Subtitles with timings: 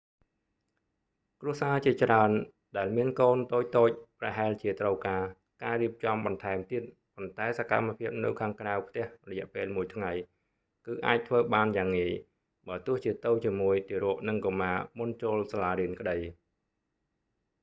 [1.41, 2.31] គ្រួសារជាច្រើន
[2.77, 3.59] ដែលមានកូនតូ
[3.89, 5.23] ចៗប្រហែលជាត្រូវការ
[5.63, 6.81] ការរៀបចំបន្ថែមទៀត
[7.15, 10.11] ប៉ុន្តែសកម្មភាពនៅខាងក្រៅផ្ទះរយៈពេលមួយថ្ងៃ
[10.85, 12.11] គឺអាចធ្វើបានយ៉ាងងាយ
[12.67, 16.17] បើទោះជាទៅជាមួយទារក និងកុមារមុនចូលសាលារៀនក្តី